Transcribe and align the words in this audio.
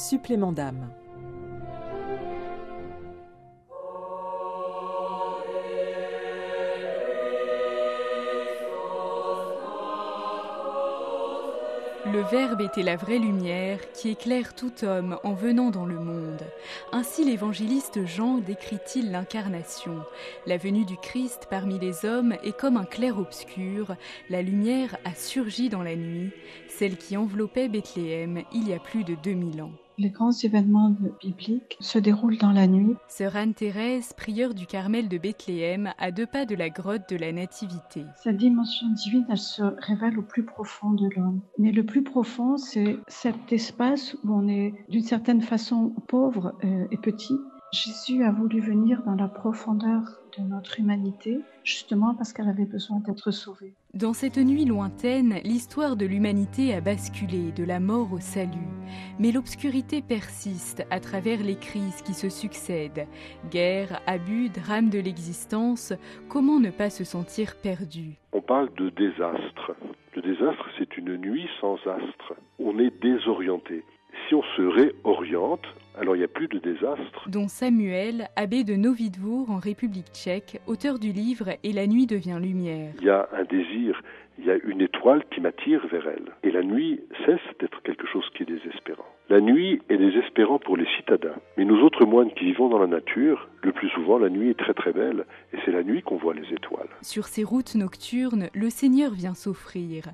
Supplément 0.00 0.52
d'âme. 0.52 0.92
Le 12.12 12.20
Verbe 12.30 12.60
était 12.60 12.84
la 12.84 12.94
vraie 12.94 13.18
lumière 13.18 13.90
qui 13.90 14.10
éclaire 14.10 14.54
tout 14.54 14.84
homme 14.84 15.18
en 15.24 15.34
venant 15.34 15.70
dans 15.70 15.84
le 15.84 15.98
monde. 15.98 16.42
Ainsi 16.92 17.24
l'évangéliste 17.24 18.06
Jean 18.06 18.38
décrit-il 18.38 19.10
l'incarnation. 19.10 20.04
La 20.46 20.58
venue 20.58 20.84
du 20.84 20.96
Christ 20.96 21.48
parmi 21.50 21.76
les 21.80 22.04
hommes 22.04 22.36
est 22.44 22.56
comme 22.56 22.76
un 22.76 22.84
clair-obscur. 22.84 23.96
La 24.30 24.42
lumière 24.42 24.96
a 25.04 25.12
surgi 25.16 25.68
dans 25.68 25.82
la 25.82 25.96
nuit, 25.96 26.30
celle 26.68 26.96
qui 26.96 27.16
enveloppait 27.16 27.68
Bethléem 27.68 28.44
il 28.52 28.68
y 28.68 28.74
a 28.74 28.78
plus 28.78 29.02
de 29.02 29.16
2000 29.16 29.62
ans. 29.62 29.72
Les 30.00 30.10
grands 30.10 30.30
événements 30.30 30.94
bibliques 31.20 31.76
se 31.80 31.98
déroulent 31.98 32.38
dans 32.38 32.52
la 32.52 32.68
nuit. 32.68 32.94
Sœur 33.08 33.34
Anne-Thérèse, 33.34 34.12
prieure 34.12 34.54
du 34.54 34.64
Carmel 34.64 35.08
de 35.08 35.18
Bethléem, 35.18 35.92
à 35.98 36.12
deux 36.12 36.26
pas 36.26 36.46
de 36.46 36.54
la 36.54 36.70
grotte 36.70 37.08
de 37.10 37.16
la 37.16 37.32
Nativité. 37.32 38.04
Cette 38.22 38.36
dimension 38.36 38.86
divine, 38.90 39.26
elle 39.28 39.38
se 39.38 39.62
révèle 39.78 40.16
au 40.20 40.22
plus 40.22 40.44
profond 40.44 40.92
de 40.92 41.08
l'homme. 41.16 41.40
Mais 41.58 41.72
le 41.72 41.84
plus 41.84 42.04
profond, 42.04 42.56
c'est 42.58 42.96
cet 43.08 43.52
espace 43.52 44.16
où 44.22 44.32
on 44.32 44.46
est 44.46 44.72
d'une 44.88 45.02
certaine 45.02 45.42
façon 45.42 45.92
pauvre 46.06 46.54
euh, 46.62 46.86
et 46.92 46.96
petit, 46.96 47.34
Jésus 47.70 48.24
a 48.24 48.30
voulu 48.30 48.60
venir 48.60 49.02
dans 49.02 49.14
la 49.14 49.28
profondeur 49.28 50.00
de 50.38 50.42
notre 50.42 50.80
humanité, 50.80 51.40
justement 51.64 52.14
parce 52.14 52.32
qu'elle 52.32 52.48
avait 52.48 52.64
besoin 52.64 53.00
d'être 53.00 53.30
sauvée. 53.30 53.74
Dans 53.92 54.14
cette 54.14 54.38
nuit 54.38 54.64
lointaine, 54.64 55.34
l'histoire 55.44 55.94
de 55.96 56.06
l'humanité 56.06 56.72
a 56.74 56.80
basculé 56.80 57.52
de 57.52 57.64
la 57.64 57.78
mort 57.78 58.10
au 58.14 58.20
salut. 58.20 58.72
Mais 59.18 59.32
l'obscurité 59.32 60.00
persiste 60.00 60.86
à 60.90 60.98
travers 60.98 61.42
les 61.42 61.56
crises 61.56 62.00
qui 62.00 62.14
se 62.14 62.30
succèdent. 62.30 63.06
Guerre, 63.50 64.00
abus, 64.06 64.48
drame 64.48 64.88
de 64.88 64.98
l'existence, 64.98 65.92
comment 66.30 66.60
ne 66.60 66.70
pas 66.70 66.88
se 66.88 67.04
sentir 67.04 67.54
perdu? 67.62 68.16
On 68.32 68.40
parle 68.40 68.72
de 68.78 68.88
désastre. 68.88 69.76
Le 70.16 70.22
désastre, 70.22 70.64
c'est 70.78 70.96
une 70.96 71.16
nuit 71.16 71.48
sans 71.60 71.76
astre. 71.86 72.32
On 72.58 72.78
est 72.78 72.98
désorienté. 73.02 73.84
Si 74.26 74.34
on 74.34 74.42
se 74.56 74.62
réoriente, 74.62 75.66
alors 76.00 76.14
il 76.16 76.20
n'y 76.20 76.24
a 76.24 76.28
plus 76.28 76.48
de 76.48 76.58
désastre. 76.58 77.28
Dont 77.28 77.48
Samuel, 77.48 78.28
abbé 78.36 78.64
de 78.64 78.74
Novidvour 78.74 79.50
en 79.50 79.58
République 79.58 80.12
tchèque, 80.12 80.60
auteur 80.66 80.98
du 80.98 81.12
livre 81.12 81.50
Et 81.64 81.72
la 81.72 81.86
nuit 81.86 82.06
devient 82.06 82.38
lumière. 82.40 82.92
Il 83.00 83.06
y 83.06 83.10
a 83.10 83.28
un 83.32 83.44
désir, 83.44 84.00
il 84.38 84.46
y 84.46 84.50
a 84.50 84.56
une 84.64 84.80
étoile 84.80 85.24
qui 85.30 85.40
m'attire 85.40 85.84
vers 85.88 86.06
elle. 86.06 86.32
Et 86.44 86.52
la 86.52 86.62
nuit 86.62 87.00
cesse 87.26 87.40
d'être 87.60 87.82
quelque 87.82 88.06
chose 88.06 88.24
qui 88.34 88.44
est 88.44 88.46
désespérant. 88.46 89.04
La 89.28 89.40
nuit 89.40 89.82
est 89.88 89.96
désespérant 89.96 90.58
pour 90.58 90.76
les 90.76 90.86
citadins. 90.96 91.34
Mais 91.56 91.64
nous 91.64 91.80
autres 91.80 92.06
moines 92.06 92.32
qui 92.32 92.44
vivons 92.44 92.68
dans 92.68 92.78
la 92.78 92.86
nature, 92.86 93.48
le 93.62 93.72
plus 93.72 93.88
souvent 93.90 94.18
la 94.18 94.30
nuit 94.30 94.50
est 94.50 94.58
très 94.58 94.74
très 94.74 94.92
belle. 94.92 95.26
Et 95.52 95.58
c'est 95.64 95.72
la 95.72 95.82
nuit 95.82 96.02
qu'on 96.02 96.16
voit 96.16 96.34
les 96.34 96.54
étoiles. 96.54 96.88
Sur 97.02 97.26
ces 97.26 97.42
routes 97.44 97.74
nocturnes, 97.74 98.48
le 98.54 98.70
Seigneur 98.70 99.12
vient 99.12 99.34
s'offrir. 99.34 100.04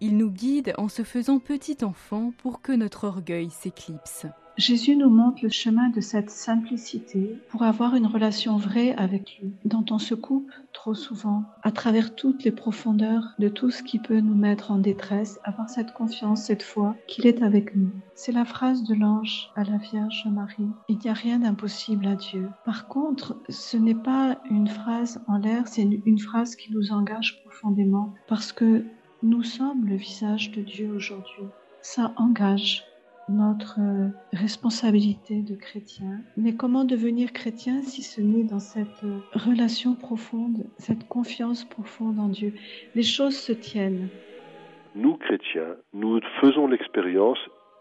Il 0.00 0.16
nous 0.16 0.30
guide 0.30 0.72
en 0.78 0.88
se 0.88 1.02
faisant 1.02 1.38
petit 1.38 1.84
enfant 1.84 2.32
pour 2.42 2.62
que 2.62 2.72
notre 2.72 3.04
orgueil 3.04 3.50
s'éclipse. 3.50 4.26
Jésus 4.56 4.94
nous 4.94 5.10
montre 5.10 5.38
le 5.42 5.48
chemin 5.48 5.88
de 5.88 6.00
cette 6.00 6.30
simplicité 6.30 7.38
pour 7.48 7.64
avoir 7.64 7.96
une 7.96 8.06
relation 8.06 8.56
vraie 8.56 8.94
avec 8.94 9.38
lui, 9.40 9.50
dont 9.64 9.84
on 9.90 9.98
se 9.98 10.14
coupe 10.14 10.50
trop 10.72 10.94
souvent 10.94 11.42
à 11.62 11.72
travers 11.72 12.14
toutes 12.14 12.44
les 12.44 12.52
profondeurs 12.52 13.34
de 13.40 13.48
tout 13.48 13.70
ce 13.70 13.82
qui 13.82 13.98
peut 13.98 14.20
nous 14.20 14.34
mettre 14.34 14.70
en 14.70 14.78
détresse, 14.78 15.40
avoir 15.42 15.68
cette 15.68 15.92
confiance, 15.92 16.44
cette 16.44 16.62
foi 16.62 16.94
qu'il 17.08 17.26
est 17.26 17.42
avec 17.42 17.74
nous. 17.74 17.90
C'est 18.14 18.30
la 18.30 18.44
phrase 18.44 18.84
de 18.84 18.94
l'ange 18.94 19.50
à 19.56 19.64
la 19.64 19.76
Vierge 19.78 20.24
Marie. 20.30 20.68
Il 20.88 20.98
n'y 20.98 21.10
a 21.10 21.14
rien 21.14 21.40
d'impossible 21.40 22.06
à 22.06 22.14
Dieu. 22.14 22.48
Par 22.64 22.86
contre, 22.86 23.36
ce 23.48 23.76
n'est 23.76 23.94
pas 23.94 24.38
une 24.50 24.68
phrase 24.68 25.20
en 25.26 25.38
l'air, 25.38 25.66
c'est 25.66 25.82
une, 25.82 26.18
phrase 26.18 26.54
qui 26.54 26.72
nous 26.72 26.92
engage 26.92 27.42
profondément 27.44 28.14
parce 28.28 28.52
que 28.52 28.84
nous 29.22 29.42
sommes 29.42 29.86
le 29.86 29.96
visage 29.96 30.52
de 30.52 30.62
Dieu 30.62 30.92
aujourd'hui. 30.94 31.44
Ça 31.82 32.12
engage 32.16 32.84
notre 33.28 33.78
euh, 33.80 34.08
responsabilité 34.32 35.42
de 35.42 35.54
chrétien. 35.54 36.20
Mais 36.36 36.54
comment 36.54 36.84
devenir 36.84 37.32
chrétien 37.32 37.82
si 37.82 38.02
ce 38.02 38.20
n'est 38.20 38.44
dans 38.44 38.58
cette 38.58 39.04
euh, 39.04 39.20
relation 39.34 39.94
profonde, 39.94 40.64
cette 40.76 41.08
confiance 41.08 41.64
profonde 41.64 42.18
en 42.18 42.28
Dieu? 42.28 42.52
Les 42.94 43.02
choses 43.02 43.36
se 43.36 43.52
tiennent. 43.52 44.08
Nous, 44.94 45.16
chrétiens, 45.16 45.76
nous 45.92 46.20
faisons 46.40 46.66
l'expérience, 46.66 47.38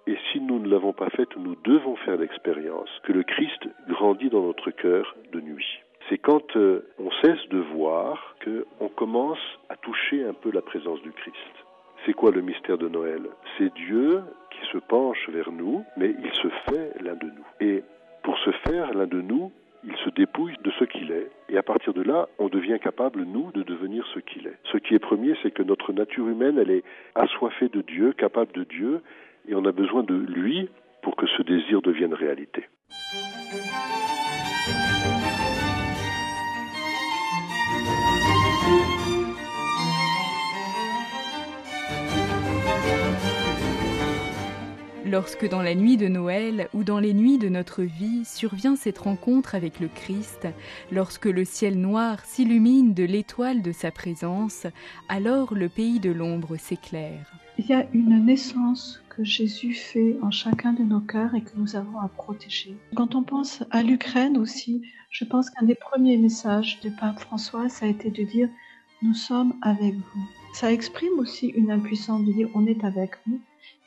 et 0.08 0.18
si 0.32 0.40
nous 0.40 0.60
ne 0.60 0.68
l'avons 0.68 0.94
pas 0.94 1.10
faite, 1.12 1.30
nous 1.38 1.56
devons 1.64 1.96
faire 1.98 2.18
l'expérience 2.18 2.90
que 3.04 3.14
le 3.14 3.24
Christ 3.24 3.68
grandit 3.88 4.30
dans 4.30 4.44
notre 4.44 4.72
cœur 4.72 5.16
de 5.32 5.40
nuit. 5.40 5.80
C'est 6.10 6.18
quand 6.18 6.56
euh, 6.58 6.86
on 7.00 7.12
cesse 7.22 7.48
de 7.50 7.60
voir 7.60 8.36
qu'on 8.44 8.90
commence 8.90 9.40
à 9.70 9.78
toucher 9.78 10.26
un 10.26 10.34
peu 10.34 10.52
la 10.52 10.62
présence 10.62 11.02
du 11.02 11.12
Christ. 11.12 11.36
C'est 12.06 12.14
quoi 12.14 12.32
le 12.32 12.42
mystère 12.42 12.78
de 12.78 12.90
Noël? 12.90 13.22
C'est 13.58 13.74
Dieu 13.76 14.22
qui 14.52 14.70
se 14.72 14.78
penche 14.78 15.30
vers 15.30 15.52
nous, 15.52 15.86
mais 15.96 16.14
il 16.24 16.32
se 16.34 16.50
fait 16.70 17.02
l'un 17.02 17.16
de 17.16 17.28
nous. 17.28 17.46
Et 17.62 17.84
pour 18.24 18.38
se 18.40 18.52
faire 18.68 18.94
l'un 18.94 19.08
de 19.08 19.22
nous, 19.22 19.52
il 19.86 19.96
se 19.98 20.10
dépouille 20.10 20.56
de 20.64 20.72
ce 20.80 20.86
qu'il 20.86 21.12
est, 21.12 21.30
et 21.50 21.58
à 21.58 21.64
partir 21.64 21.94
de 21.94 22.02
là, 22.02 22.28
on 22.40 22.48
devient 22.48 22.80
capable, 22.82 23.24
nous, 23.24 23.52
de 23.52 23.64
devenir 23.64 24.06
ce 24.14 24.20
qu'il 24.20 24.48
est. 24.48 24.58
Ce 24.72 24.78
qui 24.78 24.96
est 24.96 25.00
premier, 25.00 25.36
c'est 25.44 25.52
que 25.52 25.64
notre 25.64 25.92
nature 25.92 26.28
humaine, 26.28 26.58
elle 26.58 26.72
est 26.72 26.84
assoiffée 27.16 27.70
de 27.70 27.82
Dieu, 27.82 28.14
capable 28.14 28.52
de 28.54 28.64
Dieu, 28.64 29.02
et 29.48 29.56
on 29.56 29.66
a 29.66 29.72
besoin 29.72 30.04
de 30.04 30.16
lui 30.16 30.70
pour 31.02 31.16
que 31.16 31.28
ce 31.28 31.42
désir 31.42 31.82
devienne 31.82 32.14
réalité. 32.14 32.66
Lorsque 45.14 45.48
dans 45.48 45.62
la 45.62 45.76
nuit 45.76 45.96
de 45.96 46.08
Noël 46.08 46.70
ou 46.74 46.84
dans 46.84 46.98
les 46.98 47.14
nuits 47.14 47.38
de 47.38 47.48
notre 47.48 47.84
vie 47.84 48.26
survient 48.26 48.76
cette 48.76 48.98
rencontre 48.98 49.54
avec 49.54 49.80
le 49.80 49.88
Christ, 49.88 50.48
lorsque 50.92 51.28
le 51.28 51.46
ciel 51.46 51.80
noir 51.80 52.26
s'illumine 52.26 52.96
de 52.96 53.04
l'étoile 53.04 53.62
de 53.62 53.72
sa 53.72 53.92
présence, 53.92 54.66
alors 55.10 55.54
le 55.54 55.70
pays 55.70 56.00
de 56.00 56.10
l'ombre 56.10 56.58
s'éclaire. 56.58 57.32
Il 57.60 57.68
y 57.68 57.74
a 57.74 57.86
une 57.94 58.26
naissance 58.26 59.04
que 59.10 59.24
Jésus 59.24 59.76
fait 59.76 60.18
en 60.24 60.32
chacun 60.32 60.74
de 60.74 60.82
nos 60.82 61.02
cœurs 61.02 61.36
et 61.36 61.44
que 61.44 61.56
nous 61.58 61.76
avons 61.76 62.00
à 62.00 62.08
protéger. 62.08 62.76
Quand 62.96 63.14
on 63.14 63.22
pense 63.22 63.64
à 63.70 63.84
l'Ukraine 63.84 64.36
aussi, 64.36 64.82
je 65.12 65.26
pense 65.26 65.52
qu'un 65.52 65.68
des 65.68 65.76
premiers 65.76 66.18
messages 66.18 66.80
du 66.80 66.90
pape 66.90 67.20
François, 67.20 67.70
ça 67.70 67.86
a 67.86 67.90
été 67.90 68.10
de 68.10 68.24
dire 68.24 68.50
nous 69.04 69.14
sommes 69.14 69.54
avec 69.62 69.94
vous. 69.94 70.28
Ça 70.56 70.74
exprime 70.74 71.20
aussi 71.20 71.50
une 71.50 71.70
impuissance 71.70 72.26
de 72.26 72.32
dire 72.32 72.50
on 72.56 72.66
est 72.66 72.84
avec 72.84 73.12
vous. 73.28 73.40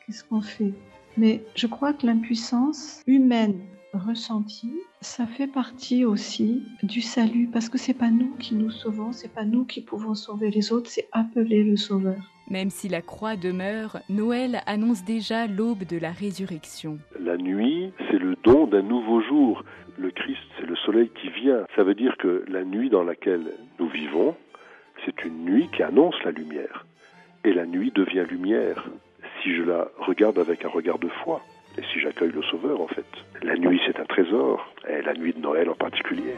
Qu'est-ce 0.06 0.22
qu'on 0.22 0.40
fait? 0.40 0.72
Mais 1.16 1.42
je 1.54 1.66
crois 1.66 1.92
que 1.92 2.06
l'impuissance 2.06 3.02
humaine 3.06 3.60
ressentie, 3.92 4.74
ça 5.00 5.26
fait 5.26 5.46
partie 5.46 6.04
aussi 6.04 6.62
du 6.82 7.00
salut 7.00 7.48
parce 7.52 7.68
que 7.68 7.78
c'est 7.78 7.94
pas 7.94 8.10
nous 8.10 8.34
qui 8.38 8.54
nous 8.54 8.70
sauvons, 8.70 9.12
c'est 9.12 9.32
pas 9.32 9.44
nous 9.44 9.64
qui 9.64 9.80
pouvons 9.80 10.14
sauver 10.14 10.50
les 10.50 10.72
autres, 10.72 10.90
c'est 10.90 11.08
appeler 11.12 11.64
le 11.64 11.76
sauveur. 11.76 12.16
Même 12.48 12.70
si 12.70 12.88
la 12.88 13.02
croix 13.02 13.36
demeure, 13.36 13.98
Noël 14.08 14.60
annonce 14.66 15.04
déjà 15.04 15.46
l'aube 15.46 15.84
de 15.84 15.98
la 15.98 16.12
résurrection. 16.12 16.98
La 17.18 17.36
nuit, 17.36 17.92
c'est 18.08 18.18
le 18.18 18.36
don 18.44 18.66
d'un 18.66 18.82
nouveau 18.82 19.20
jour. 19.20 19.64
Le 19.98 20.10
Christ, 20.10 20.38
c'est 20.58 20.66
le 20.66 20.76
soleil 20.76 21.10
qui 21.20 21.28
vient. 21.30 21.66
Ça 21.74 21.82
veut 21.82 21.94
dire 21.94 22.16
que 22.18 22.44
la 22.46 22.62
nuit 22.62 22.88
dans 22.88 23.02
laquelle 23.02 23.52
nous 23.80 23.88
vivons, 23.88 24.36
c'est 25.04 25.24
une 25.24 25.44
nuit 25.44 25.68
qui 25.74 25.82
annonce 25.82 26.14
la 26.24 26.30
lumière. 26.30 26.86
Et 27.44 27.52
la 27.52 27.66
nuit 27.66 27.90
devient 27.94 28.24
lumière 28.28 28.88
si 29.46 29.54
je 29.54 29.62
la 29.62 29.86
regarde 29.98 30.40
avec 30.40 30.64
un 30.64 30.68
regard 30.68 30.98
de 30.98 31.08
foi, 31.22 31.40
et 31.78 31.82
si 31.92 32.00
j'accueille 32.00 32.32
le 32.32 32.42
Sauveur 32.42 32.80
en 32.80 32.88
fait. 32.88 33.06
La 33.42 33.54
nuit 33.56 33.80
c'est 33.86 34.00
un 34.00 34.04
trésor, 34.04 34.66
et 34.88 35.02
la 35.02 35.14
nuit 35.14 35.32
de 35.34 35.38
Noël 35.38 35.70
en 35.70 35.74
particulier. 35.74 36.34